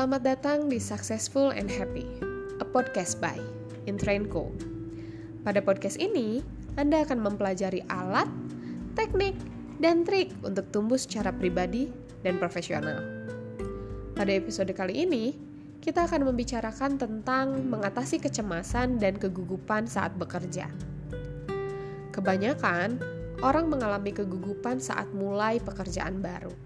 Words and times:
Selamat 0.00 0.24
datang 0.24 0.72
di 0.72 0.80
Successful 0.80 1.52
and 1.52 1.68
Happy, 1.68 2.08
a 2.56 2.64
podcast 2.64 3.20
by 3.20 3.36
Intrainco. 3.84 4.48
Pada 5.44 5.60
podcast 5.60 6.00
ini, 6.00 6.40
Anda 6.80 7.04
akan 7.04 7.20
mempelajari 7.20 7.84
alat, 7.84 8.24
teknik, 8.96 9.36
dan 9.76 10.08
trik 10.08 10.32
untuk 10.40 10.64
tumbuh 10.72 10.96
secara 10.96 11.36
pribadi 11.36 11.92
dan 12.24 12.40
profesional. 12.40 12.96
Pada 14.16 14.32
episode 14.32 14.72
kali 14.72 15.04
ini, 15.04 15.36
kita 15.84 16.08
akan 16.08 16.32
membicarakan 16.32 16.96
tentang 16.96 17.60
mengatasi 17.68 18.24
kecemasan 18.24 18.96
dan 18.96 19.20
kegugupan 19.20 19.84
saat 19.84 20.16
bekerja. 20.16 20.72
Kebanyakan 22.16 23.04
orang 23.44 23.68
mengalami 23.68 24.16
kegugupan 24.16 24.80
saat 24.80 25.12
mulai 25.12 25.60
pekerjaan 25.60 26.24
baru. 26.24 26.56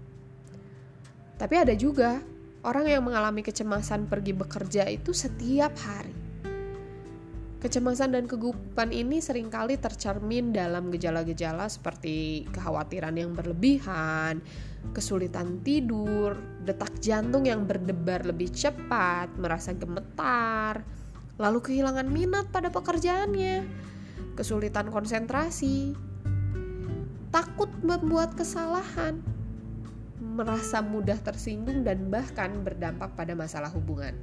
Tapi 1.35 1.55
ada 1.59 1.75
juga 1.75 2.23
orang 2.65 2.89
yang 2.89 3.05
mengalami 3.05 3.45
kecemasan 3.45 4.09
pergi 4.09 4.33
bekerja 4.33 4.89
itu 4.89 5.13
setiap 5.13 5.71
hari. 5.77 6.25
Kecemasan 7.61 8.13
dan 8.13 8.25
kegugupan 8.29 8.93
ini 8.93 9.21
sering 9.21 9.49
kali 9.49 9.77
tercermin 9.77 10.53
dalam 10.53 10.93
gejala-gejala 10.93 11.65
seperti 11.65 12.45
kekhawatiran 12.53 13.17
yang 13.17 13.33
berlebihan, 13.33 14.37
kesulitan 14.93 15.65
tidur, 15.65 16.37
detak 16.61 16.93
jantung 17.01 17.49
yang 17.49 17.65
berdebar 17.65 18.21
lebih 18.21 18.53
cepat, 18.53 19.33
merasa 19.41 19.73
gemetar, 19.73 20.85
lalu 21.41 21.57
kehilangan 21.65 22.05
minat 22.05 22.45
pada 22.53 22.69
pekerjaannya, 22.69 23.65
kesulitan 24.37 24.93
konsentrasi, 24.93 25.97
takut 27.33 27.71
membuat 27.81 28.37
kesalahan, 28.37 29.25
merasa 30.19 30.79
mudah 30.79 31.19
tersinggung 31.19 31.83
dan 31.83 32.07
bahkan 32.07 32.63
berdampak 32.63 33.11
pada 33.19 33.35
masalah 33.35 33.71
hubungan. 33.71 34.15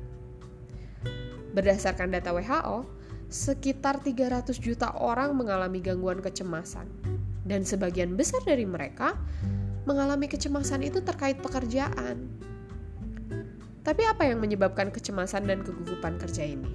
Berdasarkan 1.52 2.16
data 2.16 2.32
WHO, 2.32 2.88
sekitar 3.28 4.00
300 4.00 4.56
juta 4.56 4.92
orang 4.96 5.36
mengalami 5.36 5.84
gangguan 5.84 6.24
kecemasan 6.24 6.88
dan 7.44 7.64
sebagian 7.64 8.16
besar 8.16 8.40
dari 8.44 8.64
mereka 8.64 9.16
mengalami 9.84 10.30
kecemasan 10.30 10.86
itu 10.86 11.02
terkait 11.04 11.40
pekerjaan. 11.42 12.28
Tapi 13.82 14.02
apa 14.06 14.30
yang 14.30 14.38
menyebabkan 14.38 14.94
kecemasan 14.94 15.50
dan 15.50 15.66
kegugupan 15.66 16.14
kerja 16.16 16.46
ini? 16.46 16.70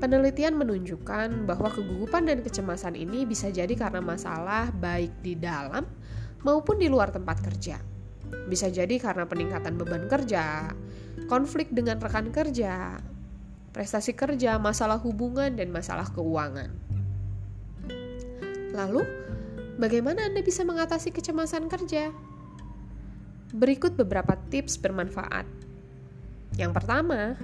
Penelitian 0.00 0.56
menunjukkan 0.56 1.44
bahwa 1.44 1.68
kegugupan 1.70 2.26
dan 2.26 2.40
kecemasan 2.40 2.96
ini 2.96 3.28
bisa 3.28 3.52
jadi 3.52 3.70
karena 3.76 4.00
masalah 4.00 4.72
baik 4.72 5.12
di 5.20 5.36
dalam 5.36 5.84
maupun 6.42 6.80
di 6.80 6.88
luar 6.88 7.12
tempat 7.12 7.40
kerja. 7.44 7.80
Bisa 8.46 8.70
jadi 8.70 8.94
karena 8.96 9.26
peningkatan 9.26 9.74
beban 9.74 10.06
kerja, 10.06 10.70
konflik 11.26 11.70
dengan 11.74 11.98
rekan 11.98 12.30
kerja, 12.30 12.98
prestasi 13.74 14.14
kerja, 14.14 14.58
masalah 14.58 14.98
hubungan, 15.02 15.54
dan 15.58 15.74
masalah 15.74 16.06
keuangan. 16.14 16.70
Lalu, 18.70 19.02
bagaimana 19.82 20.30
Anda 20.30 20.46
bisa 20.46 20.62
mengatasi 20.62 21.10
kecemasan 21.10 21.66
kerja? 21.66 22.14
Berikut 23.50 23.98
beberapa 23.98 24.38
tips 24.50 24.78
bermanfaat. 24.78 25.46
Yang 26.54 26.72
pertama, 26.78 27.34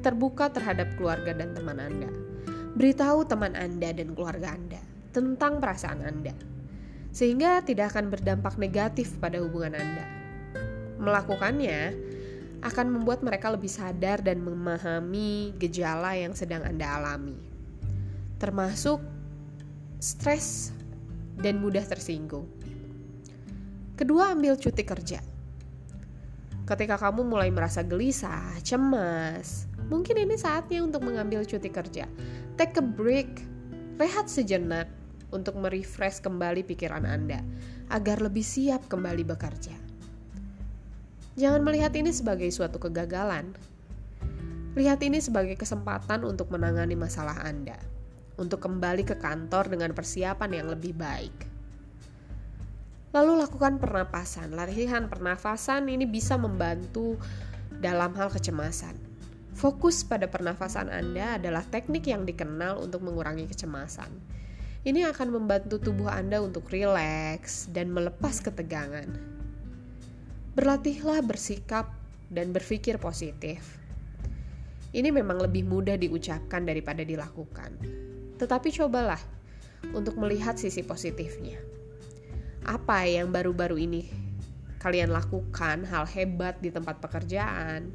terbuka 0.00 0.48
terhadap 0.48 0.96
keluarga 0.96 1.36
dan 1.36 1.52
teman 1.52 1.76
Anda. 1.76 2.08
Beritahu 2.80 3.28
teman 3.28 3.52
Anda 3.52 3.92
dan 3.92 4.16
keluarga 4.16 4.56
Anda 4.56 4.80
tentang 5.12 5.60
perasaan 5.60 6.00
Anda 6.00 6.32
sehingga 7.10 7.62
tidak 7.66 7.94
akan 7.94 8.10
berdampak 8.10 8.54
negatif 8.56 9.18
pada 9.18 9.42
hubungan 9.42 9.74
Anda. 9.74 10.06
Melakukannya 11.02 11.94
akan 12.60 12.86
membuat 12.92 13.24
mereka 13.24 13.50
lebih 13.50 13.72
sadar 13.72 14.20
dan 14.20 14.44
memahami 14.44 15.56
gejala 15.56 16.12
yang 16.14 16.36
sedang 16.36 16.60
Anda 16.62 17.00
alami, 17.00 17.36
termasuk 18.36 19.00
stres 19.96 20.76
dan 21.40 21.58
mudah 21.60 21.82
tersinggung. 21.84 22.44
Kedua, 23.96 24.32
ambil 24.32 24.56
cuti 24.56 24.84
kerja. 24.84 25.20
Ketika 26.68 26.96
kamu 27.00 27.26
mulai 27.26 27.50
merasa 27.50 27.82
gelisah, 27.82 28.60
cemas, 28.62 29.66
mungkin 29.90 30.20
ini 30.20 30.38
saatnya 30.38 30.84
untuk 30.84 31.02
mengambil 31.02 31.42
cuti 31.42 31.68
kerja. 31.68 32.06
Take 32.54 32.78
a 32.78 32.84
break, 32.84 33.42
rehat 33.96 34.28
sejenak, 34.28 34.86
untuk 35.30 35.58
merefresh 35.58 36.22
kembali 36.22 36.62
pikiran 36.66 37.06
Anda 37.06 37.42
agar 37.90 38.22
lebih 38.22 38.42
siap 38.42 38.86
kembali 38.86 39.26
bekerja. 39.26 39.74
Jangan 41.38 41.62
melihat 41.64 41.94
ini 41.96 42.10
sebagai 42.12 42.50
suatu 42.52 42.76
kegagalan. 42.76 43.54
Lihat 44.78 45.02
ini 45.02 45.18
sebagai 45.18 45.58
kesempatan 45.58 46.22
untuk 46.22 46.54
menangani 46.54 46.94
masalah 46.94 47.42
Anda, 47.42 47.74
untuk 48.38 48.62
kembali 48.62 49.02
ke 49.02 49.18
kantor 49.18 49.66
dengan 49.72 49.90
persiapan 49.90 50.50
yang 50.54 50.66
lebih 50.70 50.94
baik. 50.94 51.50
Lalu 53.10 53.42
lakukan 53.42 53.82
pernapasan. 53.82 54.54
Latihan 54.54 55.10
pernafasan 55.10 55.90
ini 55.90 56.06
bisa 56.06 56.38
membantu 56.38 57.18
dalam 57.82 58.14
hal 58.14 58.30
kecemasan. 58.30 58.94
Fokus 59.50 60.06
pada 60.06 60.30
pernafasan 60.30 60.86
Anda 60.86 61.34
adalah 61.34 61.66
teknik 61.66 62.06
yang 62.06 62.22
dikenal 62.22 62.78
untuk 62.78 63.02
mengurangi 63.02 63.50
kecemasan. 63.50 64.08
Ini 64.80 65.12
akan 65.12 65.36
membantu 65.36 65.76
tubuh 65.76 66.08
Anda 66.08 66.40
untuk 66.40 66.72
rileks 66.72 67.68
dan 67.68 67.92
melepas 67.92 68.40
ketegangan. 68.40 69.12
Berlatihlah 70.56 71.20
bersikap 71.20 71.92
dan 72.32 72.56
berpikir 72.56 72.96
positif. 72.96 73.76
Ini 74.96 75.12
memang 75.12 75.36
lebih 75.36 75.68
mudah 75.68 76.00
diucapkan 76.00 76.64
daripada 76.64 77.04
dilakukan. 77.04 77.76
Tetapi 78.40 78.72
cobalah 78.72 79.20
untuk 79.92 80.16
melihat 80.16 80.56
sisi 80.56 80.80
positifnya. 80.80 81.60
Apa 82.64 83.04
yang 83.04 83.28
baru-baru 83.28 83.84
ini 83.84 84.08
kalian 84.80 85.12
lakukan 85.12 85.84
hal 85.84 86.08
hebat 86.08 86.56
di 86.64 86.72
tempat 86.72 87.04
pekerjaan? 87.04 87.92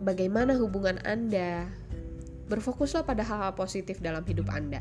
Bagaimana 0.00 0.56
hubungan 0.56 0.96
Anda 1.04 1.68
Berfokuslah 2.48 3.04
pada 3.04 3.20
hal-hal 3.20 3.52
positif 3.52 4.00
dalam 4.00 4.24
hidup 4.24 4.48
Anda. 4.48 4.80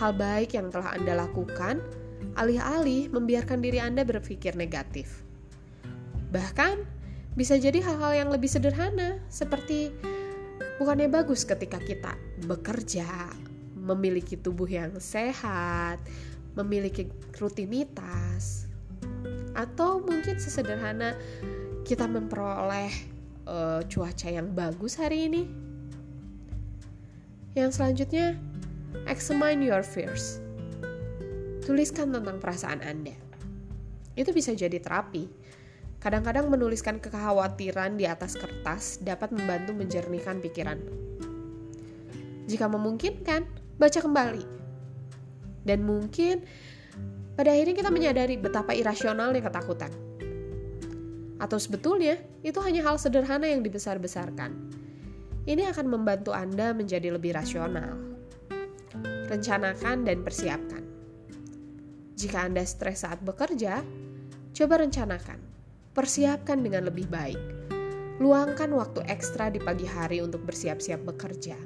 Hal 0.00 0.16
baik 0.16 0.56
yang 0.56 0.72
telah 0.72 0.96
Anda 0.96 1.28
lakukan, 1.28 1.84
alih-alih 2.40 3.12
membiarkan 3.12 3.60
diri 3.60 3.78
Anda 3.78 4.02
berpikir 4.02 4.56
negatif. 4.56 5.20
Bahkan, 6.32 6.80
bisa 7.36 7.60
jadi 7.60 7.84
hal-hal 7.84 8.24
yang 8.24 8.28
lebih 8.32 8.48
sederhana, 8.48 9.20
seperti 9.28 9.92
bukannya 10.80 11.12
bagus 11.12 11.44
ketika 11.44 11.76
kita 11.80 12.16
bekerja, 12.48 13.04
memiliki 13.76 14.40
tubuh 14.40 14.68
yang 14.68 14.96
sehat, 14.96 16.00
memiliki 16.56 17.08
rutinitas, 17.36 18.68
atau 19.52 20.00
mungkin 20.00 20.40
sesederhana 20.40 21.16
kita 21.84 22.08
memperoleh 22.08 22.92
uh, 23.44 23.80
cuaca 23.84 24.28
yang 24.28 24.48
bagus 24.52 24.96
hari 24.96 25.28
ini 25.28 25.42
yang 27.52 27.68
selanjutnya, 27.68 28.40
examine 29.04 29.60
your 29.60 29.84
fears. 29.84 30.40
Tuliskan 31.62 32.08
tentang 32.08 32.40
perasaan 32.40 32.80
Anda. 32.80 33.12
Itu 34.16 34.32
bisa 34.32 34.56
jadi 34.56 34.80
terapi. 34.80 35.28
Kadang-kadang 36.00 36.50
menuliskan 36.50 36.98
kekhawatiran 36.98 37.94
di 37.94 38.08
atas 38.08 38.34
kertas 38.34 38.98
dapat 39.04 39.30
membantu 39.30 39.76
menjernihkan 39.76 40.42
pikiran. 40.42 40.80
Jika 42.50 42.66
memungkinkan, 42.66 43.46
baca 43.78 44.00
kembali. 44.02 44.44
Dan 45.62 45.86
mungkin 45.86 46.42
pada 47.38 47.54
akhirnya 47.54 47.76
kita 47.78 47.90
menyadari 47.94 48.34
betapa 48.40 48.74
irasionalnya 48.74 49.44
ketakutan. 49.44 49.92
Atau 51.38 51.60
sebetulnya 51.62 52.18
itu 52.42 52.58
hanya 52.64 52.82
hal 52.82 52.98
sederhana 52.98 53.46
yang 53.46 53.62
dibesar-besarkan 53.62 54.81
ini 55.42 55.66
akan 55.66 55.86
membantu 55.90 56.30
Anda 56.30 56.70
menjadi 56.70 57.10
lebih 57.10 57.34
rasional. 57.34 57.98
Rencanakan 59.26 60.06
dan 60.06 60.22
persiapkan. 60.22 60.84
Jika 62.14 62.46
Anda 62.46 62.62
stres 62.62 63.02
saat 63.02 63.18
bekerja, 63.26 63.82
coba 64.54 64.74
rencanakan. 64.78 65.42
Persiapkan 65.92 66.62
dengan 66.62 66.86
lebih 66.86 67.10
baik. 67.10 67.40
Luangkan 68.22 68.70
waktu 68.70 69.02
ekstra 69.10 69.50
di 69.50 69.58
pagi 69.58 69.82
hari 69.82 70.22
untuk 70.22 70.46
bersiap-siap 70.46 71.02
bekerja. 71.02 71.58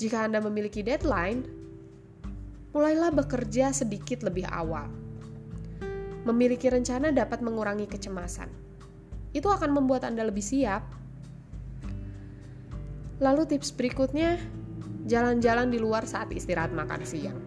Jika 0.00 0.24
Anda 0.24 0.40
memiliki 0.40 0.80
deadline, 0.80 1.44
mulailah 2.72 3.12
bekerja 3.12 3.68
sedikit 3.76 4.24
lebih 4.24 4.48
awal. 4.48 4.88
Memiliki 6.24 6.72
rencana 6.72 7.12
dapat 7.12 7.44
mengurangi 7.44 7.84
kecemasan. 7.84 8.48
Itu 9.36 9.52
akan 9.52 9.76
membuat 9.76 10.08
Anda 10.08 10.24
lebih 10.24 10.42
siap 10.42 11.02
Lalu 13.22 13.46
tips 13.54 13.70
berikutnya, 13.78 14.34
jalan-jalan 15.06 15.70
di 15.70 15.78
luar 15.78 16.02
saat 16.10 16.34
istirahat 16.34 16.74
makan 16.74 17.06
siang. 17.06 17.38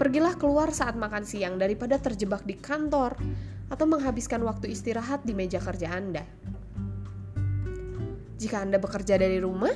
Pergilah 0.00 0.40
keluar 0.40 0.72
saat 0.72 0.96
makan 0.96 1.20
siang 1.20 1.60
daripada 1.60 2.00
terjebak 2.00 2.48
di 2.48 2.56
kantor 2.56 3.12
atau 3.68 3.84
menghabiskan 3.84 4.40
waktu 4.40 4.72
istirahat 4.72 5.20
di 5.28 5.36
meja 5.36 5.60
kerja 5.60 5.92
Anda. 5.92 6.24
Jika 8.40 8.64
Anda 8.64 8.80
bekerja 8.80 9.20
dari 9.20 9.36
rumah, 9.36 9.72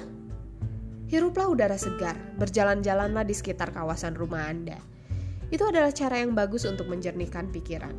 hiruplah 1.13 1.53
udara 1.53 1.77
segar, 1.77 2.17
berjalan-jalanlah 2.41 3.25
di 3.29 3.37
sekitar 3.37 3.77
kawasan 3.77 4.17
rumah 4.17 4.49
Anda. 4.49 4.81
Itu 5.53 5.69
adalah 5.69 5.93
cara 5.93 6.17
yang 6.17 6.33
bagus 6.33 6.65
untuk 6.65 6.89
menjernihkan 6.89 7.53
pikiran. 7.53 7.93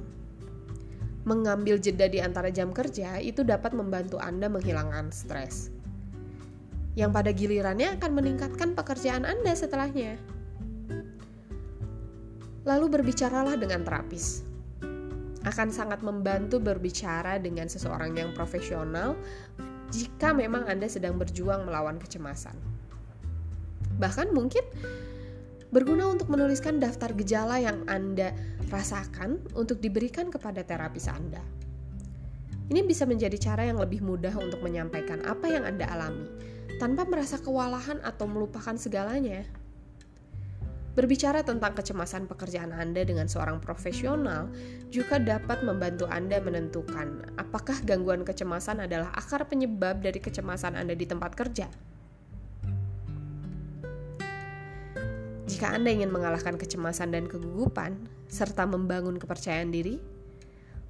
Mengambil 1.30 1.78
jeda 1.78 2.10
di 2.10 2.18
antara 2.18 2.50
jam 2.50 2.74
kerja 2.74 3.22
itu 3.22 3.46
dapat 3.46 3.78
membantu 3.78 4.18
Anda 4.18 4.50
menghilangkan 4.50 5.14
stres. 5.14 5.81
Yang 6.94 7.12
pada 7.16 7.32
gilirannya 7.32 7.96
akan 7.96 8.12
meningkatkan 8.12 8.76
pekerjaan 8.76 9.24
Anda 9.24 9.56
setelahnya. 9.56 10.20
Lalu 12.68 12.86
berbicaralah 12.94 13.58
dengan 13.58 13.82
terapis 13.82 14.52
akan 15.42 15.74
sangat 15.74 16.06
membantu 16.06 16.62
berbicara 16.62 17.42
dengan 17.42 17.66
seseorang 17.66 18.14
yang 18.14 18.30
profesional 18.38 19.18
jika 19.90 20.32
memang 20.32 20.70
Anda 20.70 20.86
sedang 20.86 21.18
berjuang 21.18 21.66
melawan 21.66 21.98
kecemasan. 21.98 22.54
Bahkan 23.98 24.30
mungkin 24.32 24.62
berguna 25.74 26.14
untuk 26.14 26.30
menuliskan 26.30 26.78
daftar 26.78 27.10
gejala 27.18 27.58
yang 27.58 27.82
Anda 27.90 28.32
rasakan 28.70 29.42
untuk 29.58 29.82
diberikan 29.82 30.30
kepada 30.30 30.62
terapis 30.62 31.10
Anda. 31.10 31.42
Ini 32.72 32.88
bisa 32.88 33.04
menjadi 33.04 33.36
cara 33.36 33.68
yang 33.68 33.82
lebih 33.82 34.00
mudah 34.00 34.32
untuk 34.40 34.64
menyampaikan 34.64 35.26
apa 35.28 35.50
yang 35.50 35.68
Anda 35.68 35.92
alami 35.92 36.30
tanpa 36.82 37.06
merasa 37.06 37.38
kewalahan 37.38 38.02
atau 38.02 38.26
melupakan 38.26 38.74
segalanya. 38.74 39.46
Berbicara 40.98 41.46
tentang 41.46 41.78
kecemasan 41.78 42.26
pekerjaan 42.26 42.74
Anda 42.74 43.06
dengan 43.06 43.30
seorang 43.30 43.62
profesional 43.62 44.50
juga 44.90 45.22
dapat 45.22 45.62
membantu 45.62 46.10
Anda 46.10 46.42
menentukan 46.42 47.38
apakah 47.38 47.86
gangguan 47.86 48.26
kecemasan 48.26 48.82
adalah 48.82 49.14
akar 49.14 49.46
penyebab 49.46 50.02
dari 50.02 50.18
kecemasan 50.18 50.74
Anda 50.74 50.98
di 50.98 51.06
tempat 51.06 51.38
kerja. 51.38 51.70
Jika 55.48 55.78
Anda 55.78 55.94
ingin 55.94 56.10
mengalahkan 56.10 56.58
kecemasan 56.58 57.14
dan 57.14 57.30
kegugupan, 57.30 58.10
serta 58.26 58.66
membangun 58.66 59.22
kepercayaan 59.22 59.70
diri, 59.70 60.02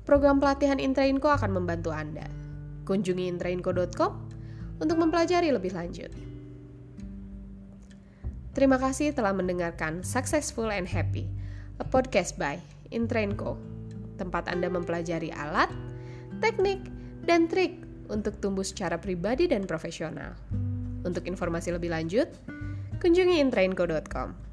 program 0.07 0.39
pelatihan 0.39 0.79
Intrainko 0.79 1.27
akan 1.27 1.51
membantu 1.51 1.91
Anda. 1.91 2.25
Kunjungi 2.87 3.27
intrainko.com 3.27 4.40
untuk 4.81 4.97
mempelajari 4.97 5.53
lebih 5.53 5.77
lanjut. 5.77 6.09
Terima 8.51 8.75
kasih 8.75 9.15
telah 9.15 9.31
mendengarkan 9.31 10.03
Successful 10.03 10.67
and 10.73 10.89
Happy, 10.89 11.29
a 11.79 11.85
podcast 11.87 12.35
by 12.35 12.59
Intrainco, 12.91 13.55
tempat 14.19 14.51
Anda 14.51 14.67
mempelajari 14.67 15.31
alat, 15.31 15.71
teknik, 16.43 16.83
dan 17.23 17.47
trik 17.47 17.79
untuk 18.11 18.35
tumbuh 18.43 18.65
secara 18.65 18.99
pribadi 18.99 19.47
dan 19.47 19.63
profesional. 19.63 20.35
Untuk 21.07 21.23
informasi 21.31 21.71
lebih 21.71 21.95
lanjut, 21.95 22.27
kunjungi 22.99 23.39
intrainco.com. 23.39 24.50